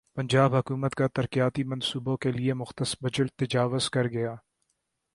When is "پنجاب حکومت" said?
0.15-0.95